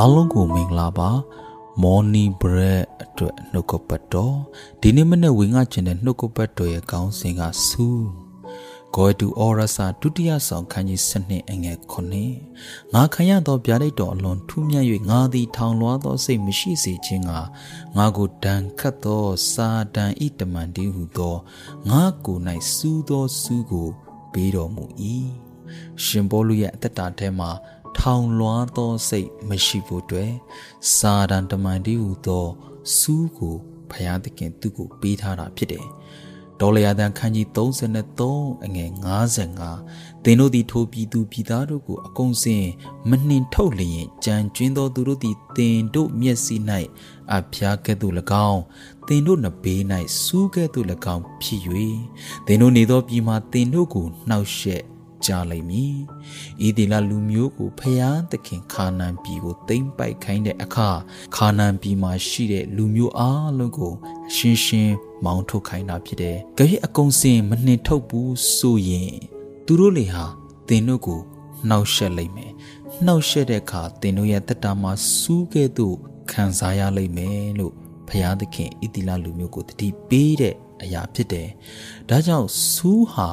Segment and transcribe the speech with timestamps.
[0.00, 1.10] အားလုံးကိုမင်္ဂလာပါ
[1.82, 4.36] morning bread အတွက်နှုတ်ကပတ်တော်
[4.80, 7.86] ဒီနေ့မနေ့ဝင်ငါကျင်တဲ့နှုတ်ကပတ်တော်ရဲ့ခေါင်းစဉ်ကဆူ
[8.96, 12.34] ကိုတူအော်ရစာဒုတိယဆောင်ခန်းကြီးစနစ်အငယ်ခုနှစ်
[12.94, 17.32] ငါခံရသောဗျာဒိတ်တော်အလွန်ထူးမြတ်၍ငါသည်ထောင်လွှားသောစိတ်မရှိစေခြင်းက
[17.96, 21.36] ငါကိုဒဏ်ခတ်သောစာတန်ဤတမန်တည်းဟုသော
[21.90, 22.42] ငါကိုယ်၌
[22.74, 23.88] စူးသောစူးကို
[24.32, 24.84] ပေးတော်မူ၏
[26.04, 27.50] ရှင်ဘောလူရဲ့အသက်တာထဲမှာ
[27.98, 30.32] ထောင်လွှားသောစိတ်မရှိဖို့အတွက်
[30.96, 32.46] စာတန်တမန်တည်းဟူသော
[32.98, 33.56] စူးကို
[33.90, 35.86] ဖယားသခင်သူ့ကိုပေးထားတာဖြစ်တယ်။
[36.60, 38.90] ဒေါ်လယာတန်ခန်းကြီး33အငယ်
[39.56, 42.64] 55သင်တို့သည်ထိုပြည်သူပြည်သားတို့ကိုအကုန်စင်
[43.08, 46.56] မနှင်ထုတ်လျင်ကြံကျွင်းသောသူတို့သည်သင်တို့မျက်စိ၌
[47.34, 48.14] အဖျားကဲ့သို့၎
[48.50, 48.62] င်း
[49.06, 49.80] သင်တို့နှဘေး၌
[50.22, 51.62] စူးကဲ့သို့၎င်းဖြစ်၍
[52.46, 54.82] သင်တို့နေသောပြည်မှာသင်တို့ကိုနှောက်ယှက်
[55.28, 55.94] ကြားလိုက်မည်။
[56.66, 60.90] ဤဒီလလူမျိုးကိုဖျားသခင်ခါနန်ပြည်ကိုသိမ့်ပိုက်ခိုင်းတဲ့အခါ
[61.36, 63.92] ခါနန်ပြည်မှာရှိတဲ့လူမျိုးအားလုံးကို
[64.34, 69.14] ရှင်းရှင်းမောင်းထုတ်ခိုင်းတာဖြစ်တယ်။ကြည့်အကုံစင်မနှင်ထုတ်ဘူးဆိုရင်
[69.66, 70.24] သူတို့လေဟာ
[70.68, 71.20] သင်တို့ကို
[71.68, 72.52] နှောက်ရှက်လိုက်မယ်။
[73.06, 75.96] နှောက်ရှက်တဲ့အခါသင်တို့ရဲ့တက်တာမှာစူးကဲ့သို့
[76.32, 77.74] ခံစားရလိမ့်မယ်လို့
[78.08, 81.48] ဖျားသခင်ဣတိလလူမျိုးကိုတတိပေးတဲ့အရာဖြစ်တယ်။
[82.08, 83.28] ဒါကြောင့်စူးဟာ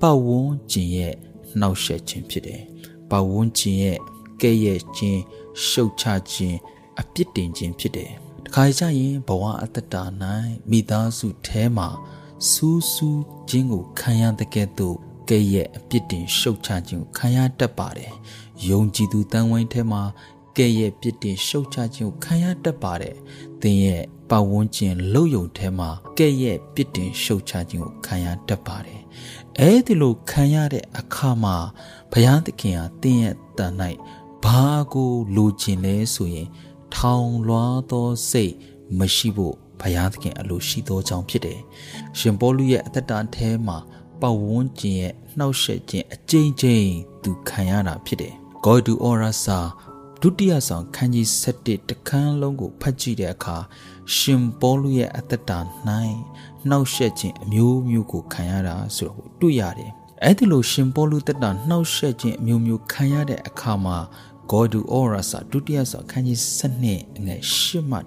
[0.00, 1.14] ပတ်ဝန်းကျင်ရဲ့
[1.60, 2.62] နှောက်ယှက်ခြင်းဖြစ်တယ်။
[3.10, 3.98] ပတ်ဝန်းကျင်ရဲ့
[4.42, 5.20] ကဲ့ရဲ့ခြင်း
[5.66, 6.58] ရှုတ်ချခြင်း
[7.00, 8.10] အပြစ်တင်ခြင်းဖြစ်တယ်။
[8.46, 10.02] တခါကြရင်ဘဝအတ္တတာ၌
[10.70, 11.88] မိသားစုထဲမှာ
[12.50, 14.96] စူးစူးခြင်းကိုခံရတဲ့ကဲ့သို့
[15.30, 18.12] ကဲ့ရဲ့အပြစ်တင်ရှုတ်ချခြင်းကိုခံရတတ်ပါတယ်။
[18.68, 20.02] ယုံကြည်သူတန်ဝိုင်းထဲမှာ
[20.56, 23.16] ကဲ့ရဲ့ပြစ်တင်ရှုတ်ချခြင်းကိုခံရတတ်ပါတယ်။
[23.62, 29.00] သင်ရဲ့ပတ်ဝန်းကျင်လှုပ်ယုံထဲမှာကဲ့ရဲ့ပြစ်တင်ရှုတ်ချခြင်းကိုခံရတတ်ပါတယ်
[29.60, 31.56] အဲ့ဒီလိုခံရတဲ့အခါမှာ
[32.12, 33.74] ဘုရားသခင်ဟာတင်းရဲ့တန်၌
[34.44, 36.48] ဘာကိုလိုချင်လဲဆိုရင်
[36.94, 38.54] ထောင်လွှားသောစိတ်
[38.98, 41.60] မရှိဖို့ဘုရားသခင်အလိုရှိသောကြောင့်ဖြစ်တယ်။
[42.18, 43.78] ရှင်ပေါလုရဲ့အသက်တာထဲမှာ
[44.20, 46.90] ပတ်ဝန်းကျင်ရဲ့နှောက်ယှက်ခြင်းအကျဉ်းချင်း
[47.22, 48.34] သူခံရတာဖြစ်တယ်။
[48.64, 49.58] God to Orasa
[50.24, 51.26] ဒုတိယဆောင်ခန်းကြီး
[51.58, 53.56] 7တခန်းလုံးကိုဖတ်ကြည့်တဲ့အခါ
[54.16, 55.58] ရှင်ပေါလုရဲ့အသက်တာ၌
[56.68, 59.90] နှောက်ယှက်ခြင်းအမျိုးမျိုးကိုခံရတာဆိုတော့တွေ့ရတယ်။
[60.22, 63.98] အဲ့ဒီလိုရှင်ပေါလုတက်တာနှောက်ယှက်ခြင်းအမျိုးမျိုးခံရတဲ့အခါမှာ
[64.50, 66.38] God do Orasa ဒုတိယဆောင်ခန်းကြီး
[66.78, 67.98] 7အငယ်8မှ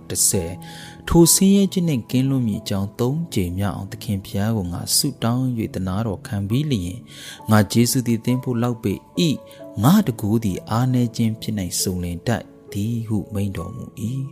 [0.50, 6.98] 10ထိုဆင်းရဲခြင်းနဲ့ကင်းလွတ်မိကြောင်း၃ကြိမ်မြောက်အောင်သခင်ဖျားကိုငါဆုတောင်း၍တနာတော်ခံပြီးလျင်
[7.50, 8.94] ငါဂျေစုသည်သင်ဖို့လောက်ပေ
[9.28, 9.30] ဤ
[9.84, 13.86] ငါတကူသည်အာနေခြင်းဖြစ်နိုင်စုံလင်တတ်သည်ဟုမိန်တော်မူ၏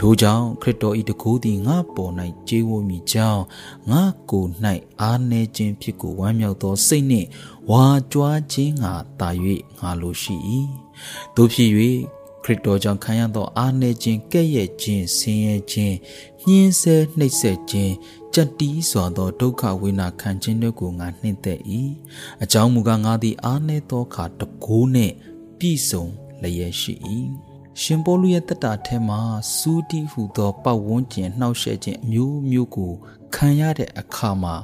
[0.00, 2.12] ထိုကြောင့်ခရစ်တော်၏တကူသည်ငါပေါ်၌
[2.48, 3.42] ကျေးဝမိကြောင်း
[3.90, 4.50] ငါကိုယ်၌
[5.02, 7.28] အာနေခြင်းဖြစ်ကိုဝမ်းမြောက်သောစိတ်နှင့်
[7.70, 9.30] ဝါကြွားခြင်းငါတာ၍
[9.80, 10.36] ငါလိုရှိ၏
[11.36, 11.70] တို့ဖြစ်၍
[12.44, 15.96] ခရစ်တော်ကြောင့်ခံရသောအာနေခြင်းကဲ့ရဲ့ခြင်းဆင်းရဲခြင်း
[16.46, 17.94] ညှင်းဆဲနှိပ်စက်ခြင်း
[18.34, 21.60] ကြက်တီးစွာသောဒုက္ခဝေဒနာခံခြင်းတို့ကိုငါနှင့်သက်၏
[22.42, 25.14] အကြောင်းမူကားငါသည်အာနေသောခါတကိုးနှင့်
[25.58, 26.04] ပြည့်စုံ
[26.42, 26.94] လျက်ရှိ၏
[27.82, 29.20] ရှင်ပေါလုရဲ့တက်တာထဲမှာ
[29.56, 32.92] စူးတီဟူသောပတ်ဝန်းကျင်နှောက်ယှက်ခြင်းအမျိုးမျိုးကို
[33.34, 34.54] ခံရတဲ့အခါမှာ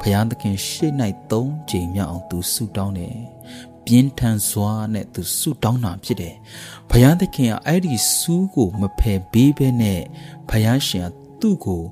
[0.00, 0.92] ဘုရားသခင်ရှေ့၌
[1.30, 3.16] သုံးကြိမ်မြောက်အောင်သူဆုတောင်းတယ်။
[3.86, 6.34] ပြင်းထန်စွာနဲ့သူဆုတောင်းတာဖြစ်တယ်။
[6.90, 10.00] ဘုရားသခင်ကအဲ့ဒီစူးကိုမဖယ်ပေးဘဲနဲ့
[10.48, 11.82] ဘုရားရှင်ကသူ့ကို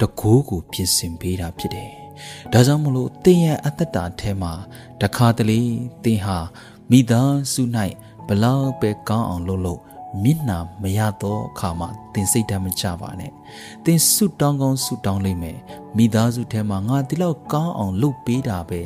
[0.00, 1.90] တကိုးကိုပြင်ဆင်ပေးတာဖြစ်တယ်။
[2.52, 4.52] ဒါကြောင့်မလို့တင်းရဲ့အသက်တာထဲမှာ
[5.00, 5.60] တခါတလေ
[6.04, 6.38] တင်းဟာ
[6.90, 7.62] မိသားစု၌
[8.26, 9.80] ဘလောက်ပဲကောင်းအောင်လုပ်လို့
[10.22, 13.32] မျက်နာမရတော့အခါမှာသင်စိတ်ဓာတ်မချပါနဲ့
[13.84, 15.58] သင်ဆုတောင်းကောင်းဆုတောင်းလိမ့်မယ်
[15.96, 18.80] မိသားစုထဲမှာငါဒီလောက်ကောင်းအောင်လုပ်ပေးတာပဲ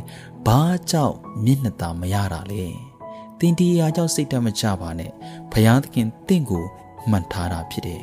[0.46, 0.60] ဘာ
[0.90, 2.64] ကြောင့်မျက်နှာသာမရတာလဲ
[3.38, 5.10] သင်ဒီအရာကြောင့်စိတ်ဓာတ်မချပါနဲ့
[5.52, 6.64] ဘုရားသခင်သင်ကို
[7.10, 8.02] မှန်ထားတာဖြစ်တယ်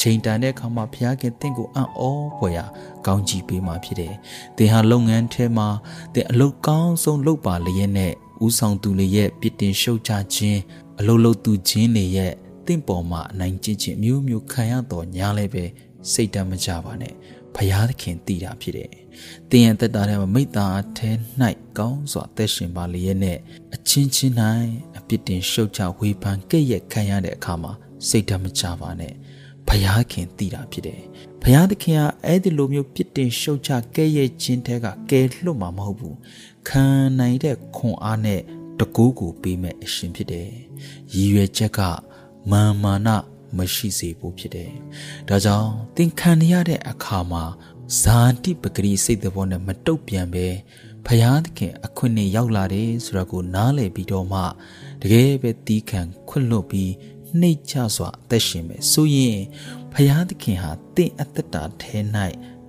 [0.00, 2.64] ချိန်တန်တဲ့အခါမှာဘုရားခင်တင့်ကိုအံ့ဩဖွယ်ရာ
[3.06, 4.14] ကောင်းချီးပေးมาဖြစ်တယ်။
[4.56, 5.68] သင်ဟာလုပ်ငန်းထဲမှာ
[6.14, 8.12] သင်အလုပ်ကောင်းဆုံးလုပ်ပါလျက်နဲ့
[8.46, 10.60] ဥဆောင်သူတွေရဲ့ပြစ်တင်ရှုတ်ချခြင်း
[10.98, 12.32] အလုပ်လုပ်သူချင်းတွေရဲ့
[12.66, 15.64] တင့်ပေါ်မှာအနိုင်ကျင့်ခြင်းမျိုးမျိုးခံရတော့ညာလည်းပဲ
[16.12, 17.14] စိတ်တမ်းမကြပါနဲ့
[17.54, 18.90] ဘုရားသခင်တည်တာဖြစ်တယ်။
[19.50, 21.10] တင်ရသက်တာထဲမှာမိတ္တာအထဲ၌
[21.78, 23.38] ကောင်းစွာသက်ရှင်ပါလျက်နဲ့
[23.74, 24.34] အချင်းချင်း၌
[24.98, 27.72] အပြစ်တင်ရှုတ်ချဝေဖန်ကဲ့ရဲ့ခံရတဲ့အခါမှာ
[28.08, 29.14] စိတ်တမ်းမကြပါနဲ့
[29.68, 31.00] ဘုရားခင်တည်တာဖြစ်တယ်။
[31.42, 36.14] ဘုရားသခင်ကအဲ့ဒီလိုမျိုးပြစ်တင်ရှုတ်ချကဲ့ရဲ့ခြင်းတဲကကဲလွတ်မှာမဟုတ်ဘူး။
[36.68, 36.84] ခံ
[37.18, 38.40] နိုင်တဲ့ခွန်အားနဲ့
[38.78, 40.50] တကူးကိုပေးမဲ့အရှင်ဖြစ်တယ်။
[41.14, 41.80] ရည်ရွယ်ချက်က
[42.50, 43.08] မာမာန
[43.56, 44.70] မရှိစေဖို့ဖြစ်တယ်။
[45.28, 47.44] ဒါကြောင့်သင်ခံရတဲ့အခါမှာ
[48.00, 50.46] ဇာတိပဂရိစိတ်တော်နဲ့မတုတ်ပြန်ပဲ
[51.06, 54.40] ဖယားသခင်အခွင့်နဲ့ရောက်လာတယ်ဆိုတာကိုနားလည်ပြီးတော့မှ
[55.02, 56.92] တကယ်ပဲတီးခံခွင့်လွတ်ပြီး
[57.40, 59.38] နှိတ်ချစွာအသက်ရှင်မယ်ဆိုရင်
[59.92, 61.98] ဖယားသခင်ဟာတင့်အသက်တာထဲ၌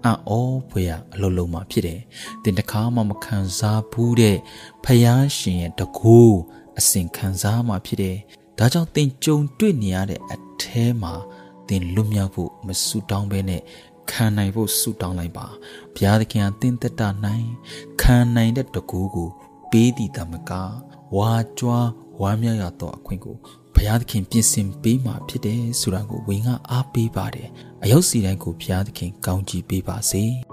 [0.04, 0.40] အံ့ဩ
[0.70, 2.00] ဖွယ်အလုံးလုံးမှာဖြစ်တယ်။
[2.44, 4.38] တင်တခါမှမခံစားဘူးတဲ့
[4.84, 6.20] ဖယားရှင်ရဲ့တကူ
[6.80, 8.18] အစဉ်ခံစားမှဖြစ်တယ်။
[8.58, 11.14] ဒါကြောင့်တင်ကြုံတွေ့နေရတဲ့အထဲမှာ
[11.70, 13.62] တင်လွတ်မြောက်ဖို့မဆူတောင်းဘဲနဲ့
[14.12, 15.48] ခံနိုင်ဖို့ဆူတောင်းလိုက်ပါ။
[15.96, 17.48] ဘုရားသခင်ကတင်သက်တာနိုင်
[18.02, 19.30] ခံနိုင်တဲ့တကူကို
[19.72, 20.52] ပေးတည်တမက
[21.16, 21.88] ဝါကြွား
[22.22, 23.36] ဝမ်းမြောက်ရသောအခွင့်ကို
[23.76, 27.50] ဘုရားသခင်ပြင်ဆင်ပေးမှာဖြစ်တယ်ဆိုတာကိုဝင်းကအားပေးပါတယ်
[27.84, 30.26] အယုတ်စီတိုင်းကိုဘုရားသခင်ကောင်းချီးပေးပါစေ။